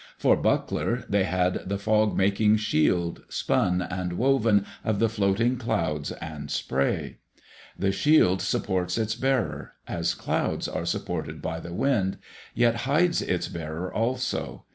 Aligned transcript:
For 0.17 0.35
buckler, 0.35 1.05
they 1.07 1.25
had 1.25 1.69
the 1.69 1.77
fog 1.77 2.17
making 2.17 2.57
shield, 2.57 3.21
spun 3.29 3.83
and 3.83 4.13
woven 4.13 4.65
of 4.83 4.97
the 4.97 5.07
floating 5.07 5.57
clouds 5.57 6.11
and 6.13 6.49
spray. 6.49 7.19
The 7.77 7.91
shield 7.91 8.41
supports 8.41 8.97
its 8.97 9.13
bearer, 9.13 9.73
as 9.87 10.15
clouds 10.15 10.67
are 10.67 10.85
supported 10.87 11.39
by 11.39 11.59
the 11.59 11.71
wind, 11.75 12.17
yet 12.55 12.77
hides 12.87 13.21
its 13.21 13.47
bearer 13.47 13.93
also. 13.93 14.65